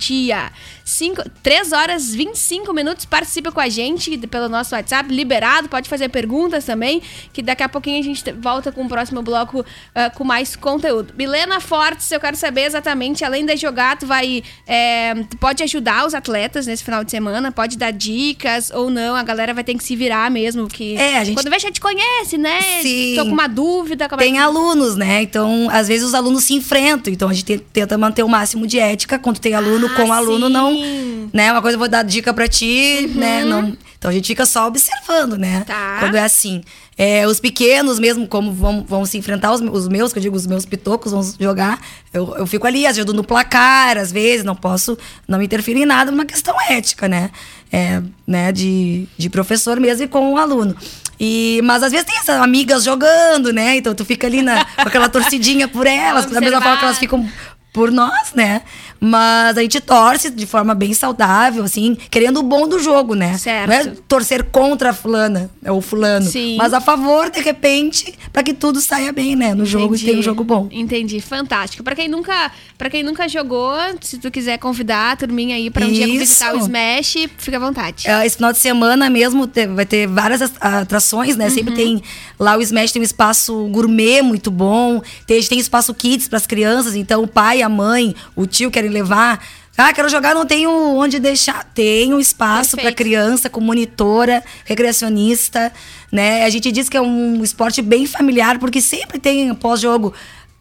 [1.43, 6.65] 3 horas 25 minutos, participa com a gente pelo nosso WhatsApp, liberado, pode fazer perguntas
[6.65, 7.01] também,
[7.33, 10.55] que daqui a pouquinho a gente te- volta com o próximo bloco ah, com mais
[10.57, 11.15] conteúdo.
[11.17, 14.43] Milena Fortes, eu quero saber exatamente, além de jogar, tu vai.
[14.67, 19.15] é, tu pode ajudar os atletas nesse final de semana, pode dar dicas ou não,
[19.15, 21.71] a galera vai ter que se virar mesmo, que É, a gente- quando vê já
[21.71, 22.61] te conhece, né?
[22.83, 23.15] Sim.
[23.17, 25.23] Tô com uma dúvida, é Tem que- alunos, né?
[25.23, 27.13] Então, às vezes os alunos se enfrentam.
[27.13, 29.19] Então, a gente te- tenta manter o máximo de ética.
[29.19, 30.73] Quando tem aluno Ah, com aluno, não.
[30.75, 31.31] sim.
[31.33, 31.51] Né?
[31.51, 33.45] Uma coisa eu vou dar dica pra ti, né?
[33.45, 35.65] Não, então a gente fica só observando, né?
[35.67, 35.97] Tá.
[36.01, 36.63] Quando é assim.
[36.97, 40.37] É, os pequenos mesmo, como vão, vão se enfrentar, os, os meus, que eu digo,
[40.37, 41.81] os meus pitocos vão jogar,
[42.13, 46.13] eu, eu fico ali, ajudo no placar, às vezes, não posso não interferir em nada,
[46.13, 47.31] uma questão ética, né?
[47.73, 50.77] É, né, de, de professor mesmo e com o aluno.
[51.19, 53.77] E, mas às vezes tem essas amigas jogando, né?
[53.77, 56.99] Então tu fica ali na, com aquela torcidinha por elas, da mesma forma que elas
[56.99, 57.29] ficam
[57.73, 58.63] por nós, né?
[59.01, 63.37] Mas a gente torce de forma bem saudável, assim, querendo o bom do jogo, né?
[63.37, 63.69] Certo.
[63.69, 66.57] Não é torcer contra a fulana ou fulano, Sim.
[66.57, 69.55] mas a favor, de repente, para que tudo saia bem, né?
[69.55, 70.05] No jogo e Entendi.
[70.07, 70.69] tenha um jogo bom.
[70.71, 71.83] Entendi, fantástico.
[71.83, 75.85] Pra quem nunca, para quem nunca jogou, se tu quiser convidar a turminha aí pra
[75.87, 76.19] um dia Isso.
[76.19, 78.09] visitar o Smash, fica à vontade.
[78.09, 81.45] É, Esse final de semana mesmo vai ter várias as- atrações, né?
[81.47, 81.51] Uhum.
[81.51, 82.03] Sempre tem.
[82.39, 85.03] Lá o Smash tem um espaço gourmet muito bom.
[85.27, 86.95] Tem, tem espaço kids para as crianças.
[86.95, 89.43] Então o pai, a mãe, o tio querem levar.
[89.77, 91.65] Ah, quero jogar, não tenho onde deixar.
[91.75, 95.73] Tem um espaço para criança com monitora, recreacionista,
[96.13, 96.45] né?
[96.45, 100.13] A gente diz que é um esporte bem familiar, porque sempre tem pós-jogo.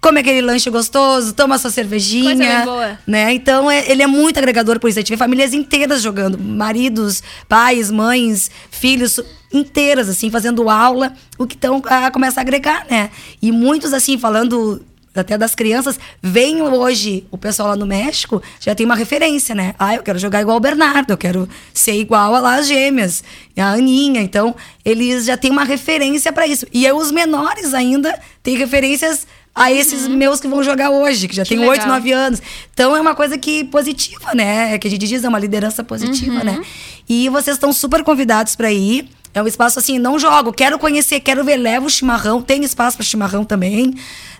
[0.01, 2.99] Come aquele lanche gostoso, toma sua cervejinha Coisa bem boa.
[3.07, 3.33] né?
[3.33, 4.99] Então é- ele é muito agregador por isso.
[4.99, 9.17] A gente vê famílias inteiras jogando, maridos, pais, mães, filhos
[9.53, 13.11] inteiras assim fazendo aula, o que então ah, começa a agregar, né?
[13.41, 14.83] E muitos assim falando
[15.15, 19.75] até das crianças, vem hoje o pessoal lá no México, já tem uma referência, né?
[19.77, 23.23] Ah, eu quero jogar igual o Bernardo, eu quero ser igual a lá as gêmeas,
[23.57, 24.21] a Aninha.
[24.21, 26.65] Então, eles já têm uma referência para isso.
[26.73, 31.35] E aí, os menores ainda têm referências a esses meus que vão jogar hoje, que
[31.35, 31.73] já Que têm legal.
[31.73, 32.41] 8, 9 anos.
[32.73, 34.73] Então é uma coisa que positiva, né?
[34.73, 36.43] É que a gente diz, é uma liderança positiva, Uhum.
[36.43, 36.61] né?
[37.07, 39.07] E vocês estão super convidados para ir.
[39.33, 42.97] É um espaço assim, não jogo, quero conhecer, quero ver, leva o chimarrão, tem espaço
[42.97, 43.93] para chimarrão também.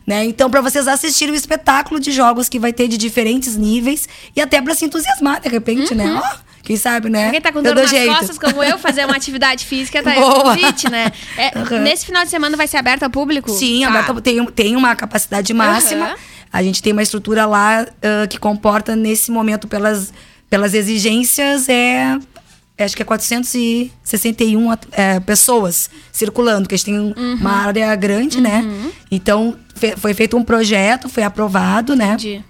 [0.06, 0.26] Né?
[0.26, 4.42] Então, para vocês assistirem o espetáculo de jogos que vai ter de diferentes níveis e
[4.42, 6.22] até para se entusiasmar, de repente, né?
[6.22, 7.32] Ó, Quem sabe, né?
[7.32, 8.14] Quem tá com dor nas jeito.
[8.14, 10.44] costas, como eu, fazer uma atividade física, tá Boa.
[10.56, 11.10] convite, né?
[11.38, 11.80] É, Aham.
[11.80, 13.50] Nesse final de semana vai ser aberto ao público?
[13.50, 13.90] Sim, Tá.
[13.90, 16.06] aberta- tem, tem uma capacidade máxima.
[16.08, 16.16] Aham.
[16.52, 20.14] A gente tem uma estrutura lá ah, que comporta, nesse momento, pelas,
[20.50, 22.18] pelas exigências, é.
[22.78, 27.36] Acho que é 461 at- é, pessoas circulando, gente tem um- Uhum.
[27.36, 28.64] uma área grande, né?
[29.12, 32.14] Então, fe- foi feito um projeto, foi aprovado, né?
[32.14, 32.44] Entendi.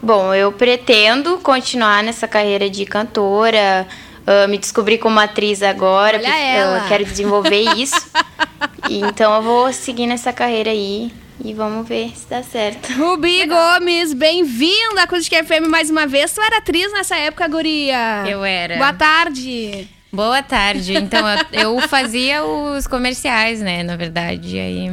[0.03, 3.87] Bom, eu pretendo continuar nessa carreira de cantora,
[4.27, 6.79] ah, me descobri como atriz agora, Olha porque, ela.
[6.79, 8.01] ah, quero desenvolver isso.
[8.89, 11.13] E então eu vou seguir nessa carreira aí.
[11.43, 12.93] E vamos ver se dá certo.
[12.93, 16.33] Rubi Gomes, bem-vinda à Acústica FM mais uma vez.
[16.33, 18.25] Tu era atriz nessa época, guria?
[18.29, 18.77] Eu era.
[18.77, 19.89] Boa tarde.
[20.13, 20.95] Boa tarde.
[20.95, 24.59] Então, eu, eu fazia os comerciais, né, na verdade.
[24.59, 24.93] Aí...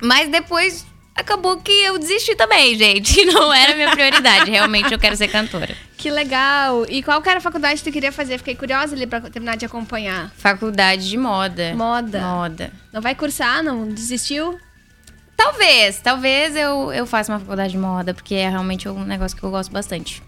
[0.00, 3.24] Mas depois acabou que eu desisti também, gente.
[3.26, 4.50] Não era a minha prioridade.
[4.50, 5.74] Realmente eu quero ser cantora.
[5.96, 6.84] Que legal.
[6.88, 8.38] E qual que era a faculdade que tu queria fazer?
[8.38, 10.32] Fiquei curiosa ali pra terminar de acompanhar.
[10.36, 11.74] Faculdade de moda.
[11.74, 12.20] Moda.
[12.20, 12.72] Moda.
[12.92, 13.88] Não vai cursar, não?
[13.88, 14.58] Desistiu?
[15.36, 19.42] Talvez, talvez eu, eu faça uma faculdade de moda, porque é realmente um negócio que
[19.42, 20.22] eu gosto bastante.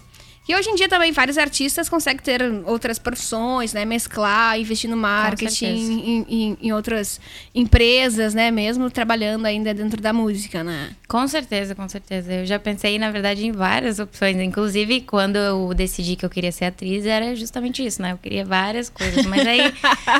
[0.46, 3.84] E hoje em dia também vários artistas conseguem ter outras profissões, né?
[3.84, 7.18] Mesclar, investir no marketing, em, em- em outras
[7.54, 8.50] empresas, né?
[8.50, 10.90] Mesmo trabalhando ainda dentro da música, né?
[11.08, 12.32] Com certeza, com certeza.
[12.32, 14.36] Eu já pensei, na verdade, em várias opções.
[14.36, 18.12] Inclusive, quando eu decidi que eu queria ser atriz, era justamente isso, né?
[18.12, 19.24] Eu queria várias coisas.
[19.24, 19.60] Mas aí,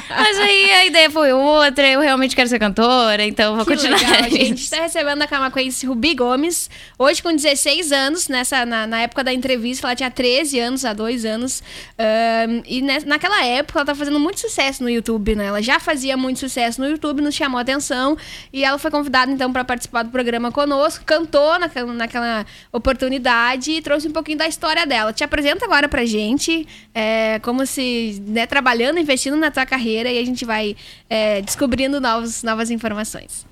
[0.08, 1.86] mas aí a ideia foi outra.
[1.86, 3.98] Eu realmente quero ser cantora, então vou Que continuar.
[4.00, 4.14] legal.
[4.24, 9.00] A gente está recebendo a camacuense Rubi Gomes, hoje com 16 anos, nessa, na, na
[9.02, 11.62] época da entrevista, ela tinha 13 anos, há dois anos.
[11.98, 15.46] Ahn, e naquela época ela tá fazendo muito sucesso no YouTube, né?
[15.46, 18.16] Ela já fazia muito sucesso no YouTube, nos chamou a atenção.
[18.52, 23.82] E ela foi convidada, então, para participar do programa conosco, cantou naquela, naquela oportunidade e
[23.82, 25.12] trouxe um pouquinho da história dela.
[25.12, 30.18] Te apresenta agora pra gente, é, como se, né, trabalhando, investindo na tua carreira, e
[30.18, 30.76] a gente vai
[31.10, 33.46] é, descobrindo novos, novas informações.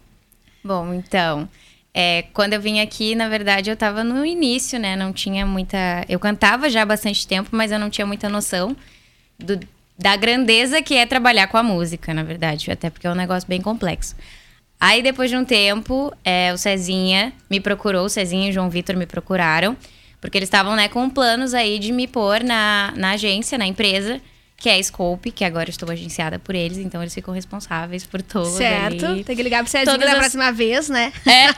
[0.65, 1.49] Bom, então,
[1.95, 4.97] é, quando eu vim aqui, na verdade, eu tava no início, né?
[4.97, 5.77] Não tinha muita.
[6.09, 8.75] Eu cantava já há bastante tempo, mas eu não tinha muita noção
[9.39, 9.61] do-
[9.99, 12.71] da grandeza que é trabalhar com a música, na verdade.
[12.71, 14.17] Até porque é um negócio bem complexo.
[14.81, 18.69] Aí, depois de um tempo, é, o Cezinha me procurou, o Cezinha e o João
[18.71, 19.77] Vitor me procuraram,
[20.21, 24.21] porque eles estavam, né, com planos aí de me pôr na, na agência, na empresa,
[24.63, 28.23] que é a Scope, que agora estou agenciada por eles, então eles ficam responsáveis por
[28.23, 29.05] todo Certo.
[29.07, 29.25] ali.
[29.25, 31.13] Tem que ligar pro Cezinho Todas da as- próxima vez, né?
[31.27, 31.49] É.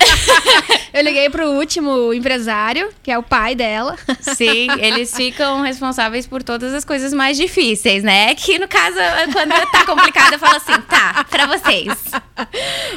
[0.99, 3.95] Eu liguei pro último empresário, que é o pai dela.
[4.37, 8.35] Sim, eles ficam responsáveis por todas as coisas mais difíceis, né?
[8.35, 8.97] Que no caso,
[9.35, 11.93] quando tá complicado, eu falo assim, tá, pra vocês.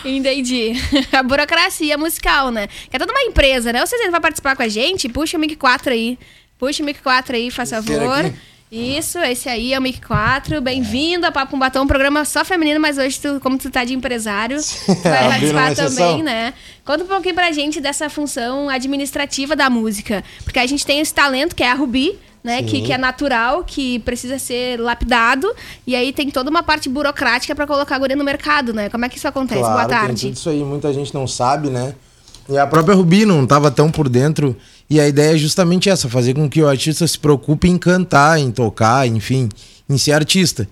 [0.06, 0.74] Entendi.
[1.12, 2.68] A burocracia musical, né?
[2.90, 3.82] Que é toda uma empresa, né?
[3.82, 5.10] Ou Cezinho vai participar com a gente?
[5.10, 6.18] Puxa o Mic 4 aí.
[6.58, 8.26] Puxa o Mic 4 aí, faz favor.
[8.26, 8.34] aqui?
[8.70, 10.60] Isso, esse aí é o Mic 4.
[10.60, 13.86] Bem-vindo a Papo com Batom, um programa só feminino, mas hoje, tu, como tu tá
[13.86, 16.54] de empresário, tu vai participar também, né?
[16.84, 20.22] Conta um pouquinho pra gente dessa função administrativa da música.
[20.44, 22.62] Porque a gente tem esse talento, que é a Rubi, né?
[22.62, 25.50] Que, que é natural, que precisa ser lapidado.
[25.86, 28.90] E aí tem toda uma parte burocrática pra colocar a guria no mercado, né?
[28.90, 29.62] Como é que isso acontece?
[29.62, 30.22] Claro, Boa Tem tarde.
[30.28, 31.96] tudo isso aí, muita gente não sabe, né?
[32.50, 34.56] E a própria Rubi não estava tão por dentro.
[34.90, 38.40] E a ideia é justamente essa: fazer com que o artista se preocupe em cantar,
[38.40, 39.50] em tocar, enfim,
[39.90, 40.68] em ser artista.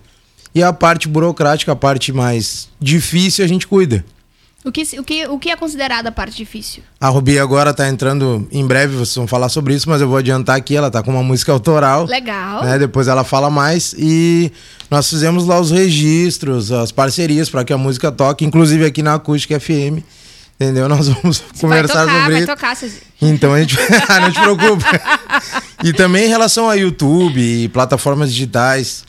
[0.54, 4.06] E a parte burocrática, a parte mais difícil, a gente cuida.
[4.66, 6.82] O que, o, que, o que é considerado a parte difícil?
[7.00, 10.18] A Rubi agora tá entrando, em breve vocês vão falar sobre isso, mas eu vou
[10.18, 12.06] adiantar aqui, ela tá com uma música autoral.
[12.06, 12.64] Legal.
[12.64, 12.80] né?
[12.80, 14.52] Depois ela fala mais e
[14.90, 19.14] nós fizemos lá os registros, as parcerias para que a música toque, inclusive aqui na
[19.14, 20.02] Acústica FM.
[20.60, 20.88] Entendeu?
[20.88, 22.48] Nós vamos conversar vai tocar, sobre vai isso.
[22.48, 22.78] tocar.
[23.22, 23.76] Então a gente
[24.22, 24.86] não te preocupa.
[25.84, 29.04] e também em relação a YouTube e plataformas digitais,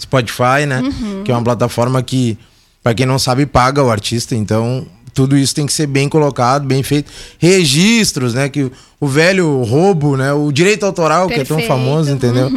[0.00, 0.82] Spotify, né?
[1.24, 2.38] Que é uma plataforma que,
[2.82, 4.34] para quem não sabe, paga o artista.
[4.34, 7.10] Então tudo isso tem que ser bem colocado, bem feito.
[7.38, 8.48] Registros, né?
[8.48, 10.32] Que o- velho roubo, né?
[10.32, 11.68] O direito autoral que é tão Perfeito.
[11.68, 12.50] famoso, entendeu?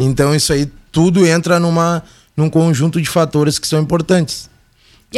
[0.00, 2.02] Então isso aí tudo entra numa
[2.36, 4.50] num conjunto de fatores que são importantes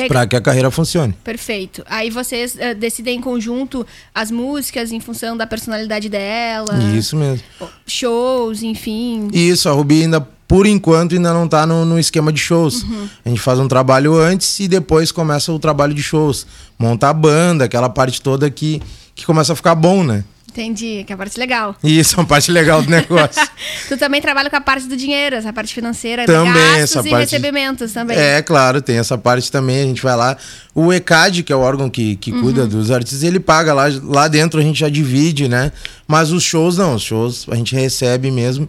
[0.01, 1.15] aí, para que a carreira funcione.
[1.25, 1.85] Perfeito.
[1.87, 6.79] Aí vocês eh, decidem em conjunto as músicas em função da personalidade dela.
[6.97, 7.45] Isso mesmo.
[7.87, 9.29] Shows, enfim.
[9.33, 12.85] Isso, a Rubi ainda, por enquanto, ainda não tá no, no esquema de shows.
[13.25, 16.47] A gente faz um trabalho antes e depois começa o trabalho de shows.
[16.79, 18.81] Monta a banda, aquela parte toda que,
[19.15, 20.25] que começa a ficar bom, né?
[20.55, 21.75] Entendi, que é a parte legal.
[21.83, 23.43] Isso é uma parte legal do negócio.
[23.89, 27.11] Tu também trabalha com a parte do dinheiro, essa parte financeira, Também, gastos essa e
[27.11, 28.17] parte- recebimentos também.
[28.17, 29.83] É, claro, tem essa parte também.
[29.83, 30.37] A gente vai lá.
[30.73, 33.87] O ECAD, que é o órgão que, que cuida dos artistas, ele paga lá.
[34.05, 35.73] Lá dentro a gente já divide, né?
[36.07, 38.69] Mas os shows não, os shows a gente recebe mesmo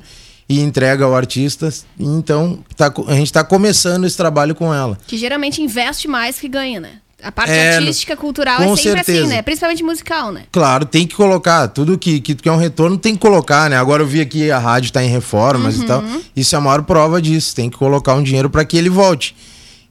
[0.50, 1.72] e entrega ao artista.
[2.00, 4.98] Então, tá, a gente tá começando esse trabalho com ela.
[5.06, 6.94] Que geralmente investe mais que ganha, né?
[7.24, 9.28] A parte É, artística, cultural é sempre assim, certeza.
[9.28, 9.42] né?
[9.42, 10.44] Principalmente musical, né?
[10.52, 11.68] Claro, tem que colocar.
[11.70, 13.78] Tudo que, que quer um retorno tem que colocar, né?
[13.78, 16.04] Agora eu vi aqui a rádio tá em reformas e tal.
[16.36, 17.56] Isso é a maior prova disso.
[17.56, 19.36] Tem que colocar um dinheiro para que ele volte.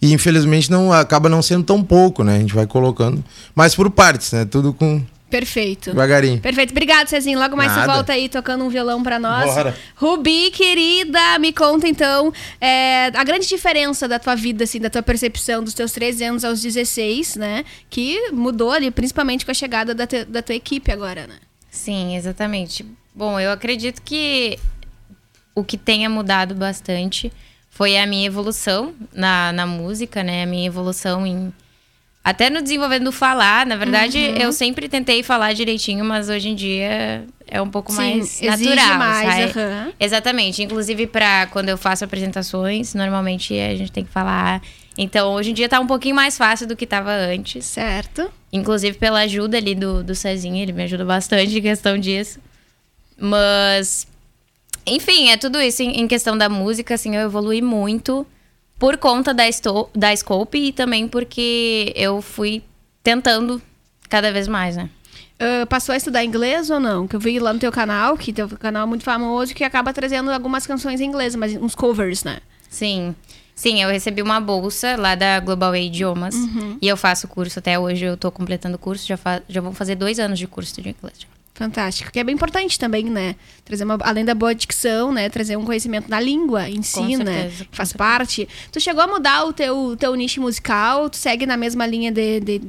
[0.00, 2.36] E infelizmente não acaba não sendo tão pouco, né?
[2.36, 3.24] A gente vai colocando.
[3.54, 4.44] Mas por partes, né?
[4.44, 5.02] Tudo com
[5.38, 5.90] Perfeito.
[5.90, 6.40] Devagarinho.
[6.40, 6.70] Perfeito.
[6.70, 7.38] Obrigado, Cezinho.
[7.40, 7.92] Logo mais você Nada.
[7.92, 9.52] volta aí tocando um violão pra nós.
[9.52, 9.76] Bora.
[9.96, 15.02] Rubi, querida, me conta então é, a grande diferença da tua vida, assim, da tua
[15.02, 17.64] percepção dos teus 13 anos aos 16, né?
[17.90, 21.34] Que mudou ali, principalmente com a chegada da, te- da tua equipe agora, né?
[21.68, 22.86] Sim, exatamente.
[23.12, 24.56] Bom, eu acredito que
[25.52, 27.32] o que tenha mudado bastante
[27.70, 30.44] foi a minha evolução na, na música, né?
[30.44, 31.52] A minha evolução em.
[32.24, 33.66] Até no desenvolvendo do falar.
[33.66, 34.36] Na verdade, Uhum.
[34.36, 38.98] eu sempre tentei falar direitinho, mas hoje em dia é um pouco Sim, mais natural.
[38.98, 39.92] mais, aham.
[40.00, 40.62] Exatamente.
[40.62, 44.62] Inclusive, para quando eu faço apresentações, normalmente a gente tem que falar.
[44.96, 47.66] Então, hoje em dia tá um pouquinho mais fácil do que tava antes.
[47.66, 48.30] Certo.
[48.50, 52.38] Inclusive pela ajuda ali do, do Cezinho, ele me ajuda bastante em questão disso.
[53.18, 54.06] Mas,
[54.86, 58.26] enfim, é tudo isso em, em questão da música, assim, eu evolui muito
[58.78, 62.62] por conta da, esto, da Scope e também porque eu fui
[63.02, 63.60] tentando
[64.08, 64.88] cada vez mais, né?
[65.38, 67.06] Ah, passou a estudar inglês ou não?
[67.06, 69.92] Que eu vi lá no teu canal, que teu canal é muito famoso, que acaba
[69.92, 72.38] trazendo algumas canções em inglês, mas uns covers, né?
[72.68, 73.14] Sim.
[73.54, 76.34] Sim, eu recebi uma bolsa lá da Global Idiomas.
[76.82, 79.94] E eu faço curso até hoje, eu tô completando o curso, já, já vão fazer
[79.94, 81.18] dois anos de curso de inglês.
[81.54, 82.10] Fantástico.
[82.10, 83.36] Que é bem importante também, né?
[83.64, 85.28] Trazer uma, além da boa dicção, né?
[85.28, 87.48] Trazer um conhecimento na língua em si, né?
[87.70, 87.94] Faz certeza.
[87.96, 88.48] parte.
[88.72, 91.08] Tu chegou a mudar o teu, teu nicho musical?
[91.08, 92.60] Tu segue na mesma linha de, de-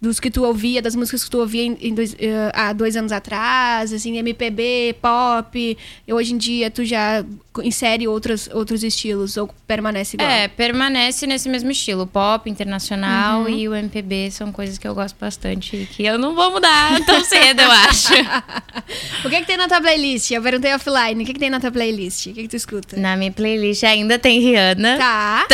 [0.00, 2.96] dos que tu ouvia, das músicas que tu ouvia em, em dois, eh, há dois
[2.96, 5.78] anos atrás, assim, MPB, pop.
[6.08, 7.24] E hoje em dia tu já
[7.62, 10.28] insere outros, outros estilos ou permanece igual?
[10.28, 12.08] É, permanece nesse mesmo estilo.
[12.08, 16.34] Pop, internacional e o MPB são coisas que eu gosto bastante e que eu não
[16.34, 18.12] vou mudar tão cedo, eu acho.
[19.24, 20.30] O que, que tem na tua playlist?
[20.30, 21.22] Eu perguntei offline.
[21.22, 22.26] O que, que tem na tua playlist?
[22.26, 22.96] O que, que tu escuta?
[22.96, 24.98] Na minha playlist ainda tem Rihanna.
[24.98, 25.46] Tá.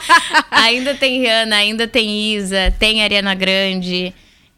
[0.50, 4.12] ainda tem Rihanna, ainda tem Isa, tem Ariana Grande.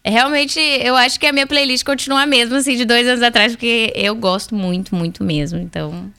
[0.04, 3.52] Realmente, eu acho que a minha playlist continua a mesma, assim, de dois anos atrás,
[3.52, 5.58] porque eu gosto muito, muito mesmo.
[5.58, 6.12] Então,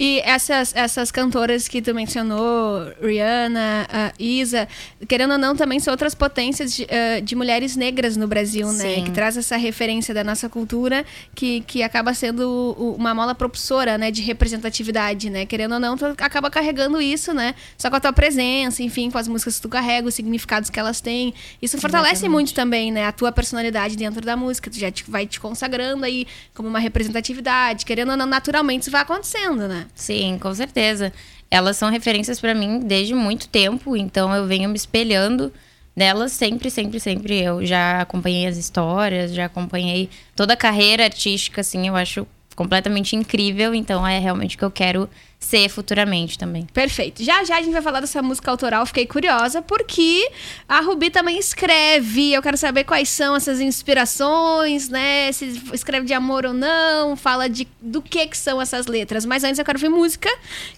[0.00, 4.68] E essas, essas cantoras que tu mencionou, Rihanna, a Isa,
[5.08, 8.94] querendo ou não, também são outras potências de, eh, de mulheres negras no Brasil, né?
[8.94, 9.04] Sim.
[9.06, 14.12] Que traz essa referência da nossa cultura que, que acaba sendo uma mola propulsora, né?
[14.12, 15.44] De representatividade, né?
[15.46, 17.56] Querendo ou não, tu acaba carregando isso, né?
[17.76, 20.78] Só com a tua presença, enfim, com as músicas que tu carrega, os significados que
[20.78, 21.34] elas têm.
[21.60, 22.32] Isso fortalece Exatamente.
[22.32, 23.04] muito também, né?
[23.04, 24.70] A tua personalidade dentro da música.
[24.70, 27.84] Tu já te- vai te consagrando aí como uma representatividade.
[27.84, 29.86] Querendo ou não, naturalmente isso vai acontecendo, né?
[29.94, 31.12] Sim, com certeza.
[31.50, 35.52] Elas são referências pra mim desde muito tempo, então eu venho me espelhando
[35.96, 37.42] nelas sempre, sempre, sempre.
[37.42, 42.26] Eu já acompanhei as histórias, já acompanhei toda a carreira artística, assim, eu acho
[42.58, 46.66] completamente incrível, então é realmente o que eu quero ser futuramente também.
[46.74, 47.22] Perfeito.
[47.22, 48.84] Já já a gente vai falar dessa música autoral.
[48.84, 50.28] Fiquei curiosa porque
[50.68, 52.32] a Rubi também escreve.
[52.32, 55.30] Eu quero saber quais são essas inspirações, né?
[55.30, 59.24] Se escreve de amor ou não, fala de do que que são essas letras.
[59.24, 60.28] Mas antes eu quero ver música.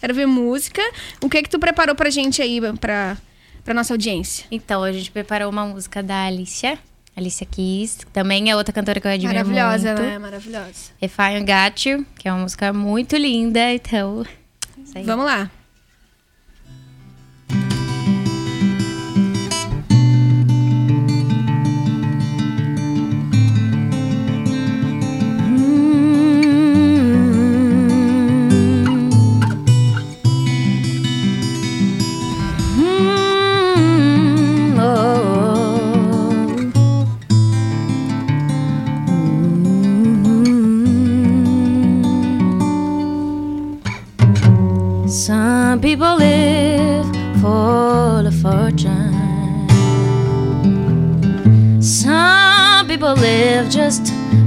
[0.00, 0.82] Quero ver música.
[1.22, 3.16] O que que tu preparou pra gente aí pra,
[3.64, 4.44] pra nossa audiência?
[4.50, 6.78] Então, a gente preparou uma música da Alicia,
[7.16, 10.02] Alicia Keys, que também é outra cantora que eu admiro Maravilhosa, muito.
[10.02, 10.18] né?
[10.18, 10.90] Maravilhosa.
[11.02, 14.24] If I Got You, que é uma música muito linda, então...
[14.94, 15.02] aí.
[15.04, 15.50] Vamos lá.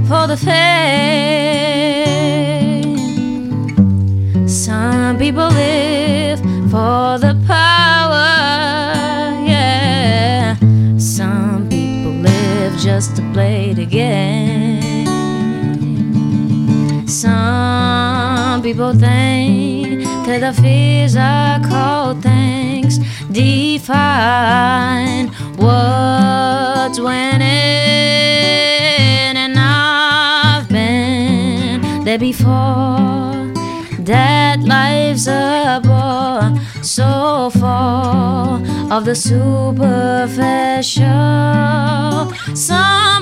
[0.06, 0.84] For the fame.
[4.48, 6.40] Some people live
[6.70, 8.26] for the power.
[9.46, 10.56] Yeah.
[10.98, 15.06] Some people live just to play the game.
[17.08, 22.98] Some people think that the physical things
[23.30, 27.33] define what's winning,
[32.14, 33.52] there before.
[34.04, 39.94] That life's a bore, so full of the superficial.
[42.54, 43.13] Some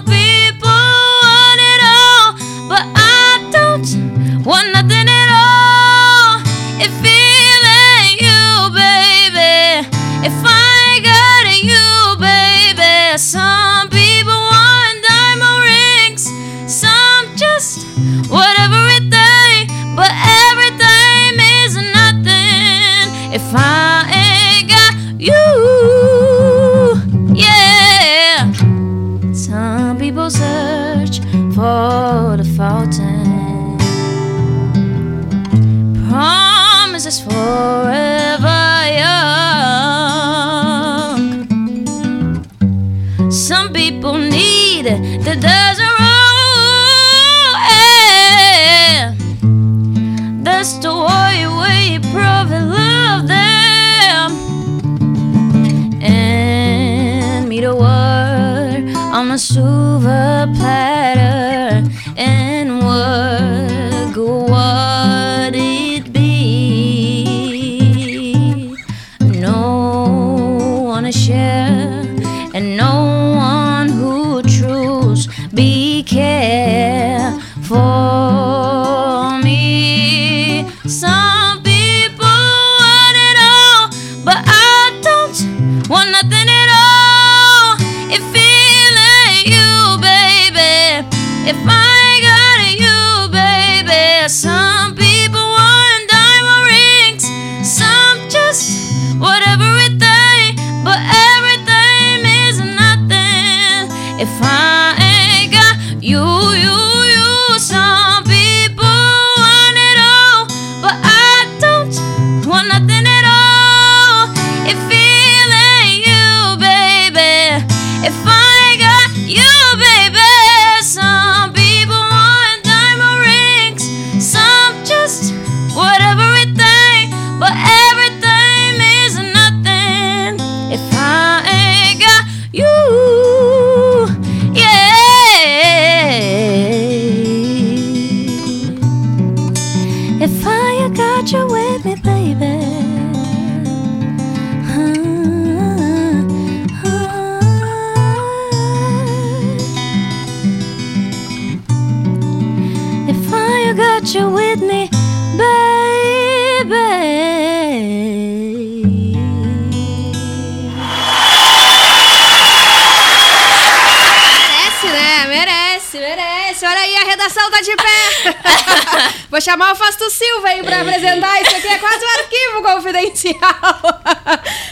[167.23, 169.15] redação tá de pé.
[169.31, 171.41] Vou chamar o Fausto Silva aí pra apresentar.
[171.41, 173.37] Isso aqui é quase um arquivo confidencial.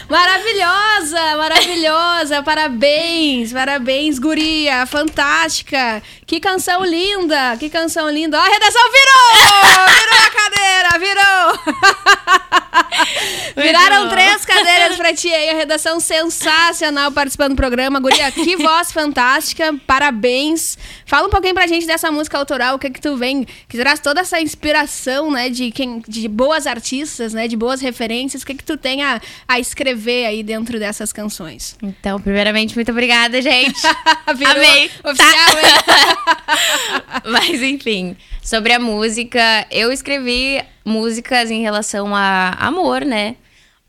[0.09, 2.43] maravilhosa, maravilhosa.
[2.43, 4.85] Parabéns, parabéns, guria.
[4.85, 6.03] Fantástica.
[6.25, 8.37] Que canção linda, que canção linda.
[8.37, 9.31] Ó, a redação virou!
[9.87, 12.61] Virou a cadeira, virou!
[13.55, 15.49] Viraram três cadeiras pra ti aí.
[15.49, 17.99] A redação sensacional participando do programa.
[17.99, 19.75] Guria, que voz fantástica.
[19.85, 20.77] Parabéns.
[21.05, 22.75] Fala um pouquinho pra gente dessa música autoral.
[22.75, 23.45] O que que tu vem...
[23.67, 25.49] Que traz toda essa inspiração, né?
[25.49, 27.47] De, quem, de boas artistas, né?
[27.47, 28.43] De boas referências.
[28.43, 31.75] O que que tu tem a, a escrever aí dentro dessas canções?
[31.81, 33.81] Então, primeiramente, muito obrigada, gente.
[34.35, 34.91] Virou Amei.
[35.03, 36.11] Oficial, hein?
[37.25, 43.35] Mas enfim, sobre a música, eu escrevi músicas em relação a amor, né?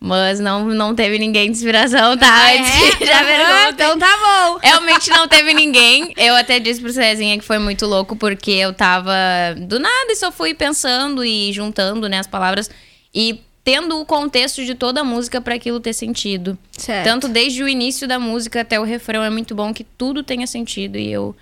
[0.04, 2.26] Mas não, não teve ninguém de inspiração, tá?
[2.28, 3.06] Ah, é?
[3.06, 3.70] já Aham, pergunta.
[3.70, 4.58] Então tá bom.
[4.60, 6.12] Realmente não teve ninguém.
[6.16, 9.14] Eu até disse pro Cezinha que foi muito louco, porque eu tava
[9.56, 12.68] do nada e só fui pensando e juntando, né, as palavras
[13.14, 16.58] e tendo o contexto de toda a música para aquilo ter sentido.
[16.76, 17.04] Certo.
[17.04, 20.48] Tanto desde o início da música até o refrão é muito bom que tudo tenha
[20.48, 21.34] sentido e eu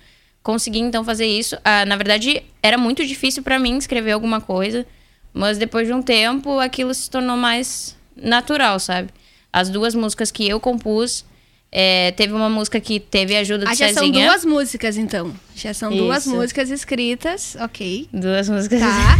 [0.43, 1.57] consegui então fazer isso.
[1.63, 4.85] Ah, na verdade, era muito difícil para mim escrever alguma coisa,
[5.33, 9.09] mas depois de um tempo aquilo se tornou mais natural, sabe?
[9.51, 11.25] As duas músicas que eu compus,
[11.71, 14.27] é, teve uma música que teve ajuda do Ah, já são Cezinha.
[14.27, 15.33] duas músicas, então.
[15.55, 16.35] Já são duas Isso.
[16.35, 18.07] músicas escritas, ok.
[18.11, 18.79] Duas músicas.
[18.81, 19.17] Tá.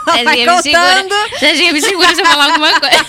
[0.04, 1.38] Vai Cezinha me segura.
[1.38, 3.04] Cezinha me segura se eu falar alguma coisa.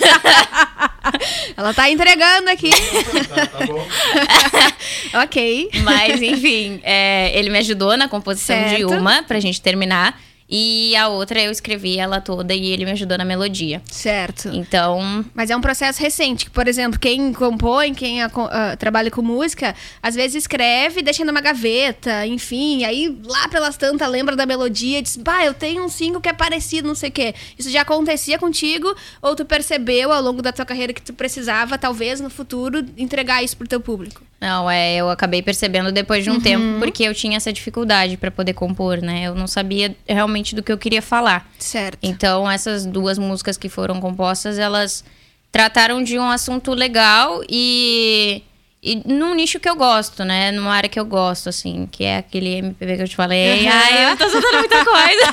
[1.56, 2.70] Ela tá entregando aqui.
[2.70, 3.86] Tá bom.
[5.22, 5.70] ok.
[5.82, 8.90] Mas, enfim, é, ele me ajudou na composição de Certo.
[8.94, 10.18] uma pra gente terminar.
[10.48, 13.82] E a outra eu escrevi ela toda e ele me ajudou na melodia.
[13.90, 14.48] Certo.
[14.52, 16.44] Então, Mas é um processo recente.
[16.44, 21.24] que, Por exemplo, quem compõe, quem a- ah, trabalha com música, às vezes escreve, deixa
[21.24, 22.84] numa gaveta, enfim.
[22.84, 26.28] Aí lá pelas tantas lembra da melodia e diz: Bah, eu tenho um single que
[26.28, 27.34] é parecido, não sei o quê.
[27.58, 28.94] Isso já acontecia contigo?
[29.20, 33.42] Ou tu percebeu ao longo da tua carreira que tu precisava, talvez no futuro, entregar
[33.42, 34.22] isso pro teu público?
[34.38, 38.30] não, é, eu acabei percebendo depois de um tempo, porque eu tinha essa dificuldade pra
[38.30, 39.24] poder compor, né?
[39.24, 41.48] Eu não sabia realmente do que eu queria falar.
[41.58, 41.98] Certo.
[42.02, 45.04] Então, essas duas músicas que foram compostas, elas
[45.50, 48.42] trataram de um assunto legal e,
[48.82, 50.52] E num nicho que eu gosto, né?
[50.52, 53.66] Numa área que eu gosto, assim, que é aquele MPB que eu te falei.
[53.66, 55.32] Ai, eu tô soltando muita coisa.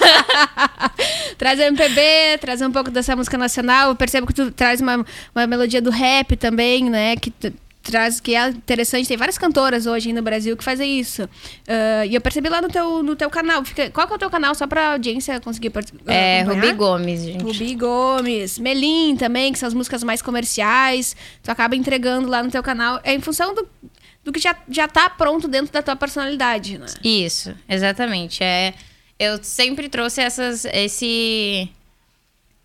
[1.38, 3.90] traz MPB, traz um pouco dessa música nacional.
[3.90, 7.16] Eu percebo que tu traz uma, uma melodia do rap também, né?
[7.16, 7.32] Que
[7.84, 9.08] traz que é interessante.
[9.08, 11.30] Tem várias cantoras hoje no Brasil que fazem isso.
[11.68, 13.64] Ah, e eu percebi lá no teu, no teu canal.
[13.66, 14.56] Fica, qual que é o teu canal?
[14.56, 16.62] Só pra audiência conseguir part- É, acompanhar?
[16.66, 17.44] Rubi Gomes, gente.
[17.44, 21.16] Rubi Gomes, Melim também, que são as músicas mais comerciais.
[21.44, 23.00] Tu acaba entregando lá no teu canal.
[23.04, 23.68] É em função do,
[24.24, 26.86] do que já, já tá pronto dentro da tua personalidade, né?
[27.04, 28.44] Isso, exatamente.
[28.44, 28.74] É,
[29.20, 31.70] eu sempre trouxe essas, esse,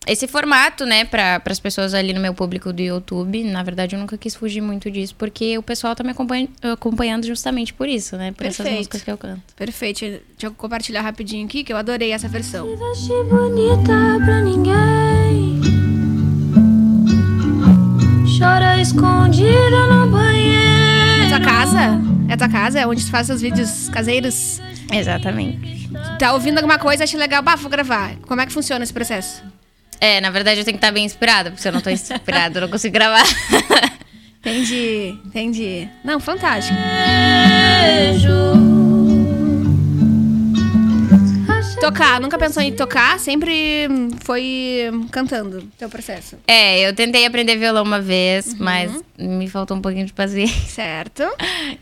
[0.09, 3.45] esse formato, né, para as pessoas ali no meu público do YouTube.
[3.45, 7.27] Na verdade, eu nunca quis fugir muito disso, porque o pessoal tá me acompanha- acompanhando
[7.27, 8.33] justamente por isso, né?
[8.33, 8.77] Por essas Perfeito.
[8.79, 9.43] músicas que eu canto.
[9.55, 10.01] Perfeito.
[10.01, 12.67] Deixa eu compartilhar rapidinho aqui, que eu adorei essa versão.
[12.77, 13.93] veste bonita
[14.25, 15.61] pra ninguém.
[18.39, 21.29] Chora escondida no É banheiro.
[21.29, 22.01] tua casa?
[22.29, 22.81] É tua casa?
[22.81, 24.61] É onde tu faz seus vídeos caseiros?
[24.93, 25.89] Exatamente.
[26.19, 27.43] Tá ouvindo alguma coisa, acha legal?
[27.43, 28.15] Bah, vou gravar.
[28.27, 29.43] Como é que funciona esse processo?
[30.01, 32.59] É, na verdade, eu tenho que estar bem inspirada, porque se eu não tô inspirada,
[32.59, 33.25] eu não consigo gravar.
[34.41, 35.89] Entendi, entendi.
[36.05, 36.79] Não, fantástico.
[41.81, 43.19] Tocar, nunca pensou em tocar?
[43.21, 43.89] Sempre
[44.25, 46.37] foi cantando teu processo.
[46.47, 50.57] é, eu tentei aprender violão uma vez, mas me faltou um pouquinho de paciência.
[50.69, 51.23] Certo?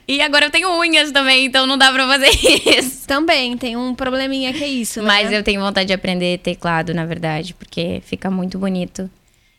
[0.07, 2.29] E agora eu tenho unhas também, então não dá pra fazer
[2.79, 3.07] isso.
[3.07, 5.07] Também tem um probleminha que é isso, né?
[5.07, 9.11] Mas eu tenho vontade de aprender teclado, na verdade, porque fica muito bonito.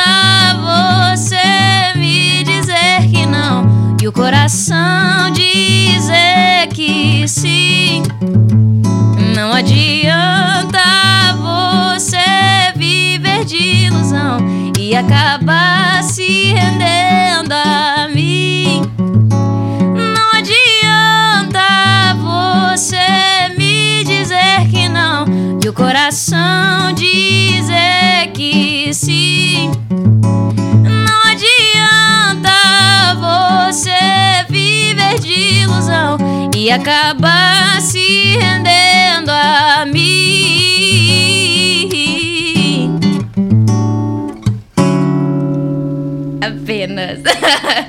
[4.10, 8.01] o coração dizer que sim.
[9.36, 10.80] Não adianta
[11.38, 14.39] você viver de ilusão
[14.80, 18.82] e acabar se rendendo a mim.
[18.97, 25.26] Não adianta você me dizer que não
[25.64, 27.88] e o coração dizer
[36.60, 40.10] e acabar se rendendo a mim.
[46.41, 47.20] Apenas.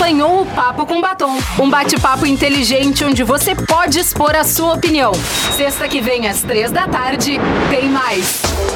[0.00, 5.12] acompanhou o Papo com Batom, um bate-papo inteligente onde você pode expor a sua opinião.
[5.54, 7.38] Sexta que vem às três da tarde,
[7.68, 8.60] tem mais.